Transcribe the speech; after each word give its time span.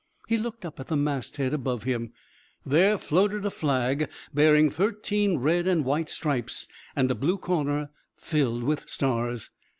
He 0.27 0.39
looked 0.39 0.65
up 0.65 0.79
at 0.79 0.87
the 0.87 0.95
masthead 0.95 1.53
above 1.53 1.83
him. 1.83 2.11
There 2.65 2.97
floated 2.97 3.45
a 3.45 3.51
flag 3.51 4.09
bearing 4.33 4.71
thirteen 4.71 5.37
red 5.37 5.67
and 5.67 5.85
white 5.85 6.09
stripes 6.09 6.67
and 6.95 7.11
a 7.11 7.13
blue 7.13 7.37
corner 7.37 7.91
filled 8.15 8.63
with 8.63 8.89
stars. 8.89 9.51